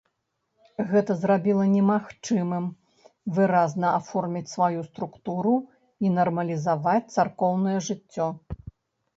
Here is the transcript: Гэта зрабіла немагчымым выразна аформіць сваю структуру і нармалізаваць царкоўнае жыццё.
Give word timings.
Гэта 0.91 1.11
зрабіла 1.23 1.65
немагчымым 1.73 2.65
выразна 3.35 3.87
аформіць 3.99 4.49
сваю 4.55 4.79
структуру 4.89 5.55
і 6.07 6.15
нармалізаваць 6.17 6.99
царкоўнае 7.15 7.77
жыццё. 7.91 8.27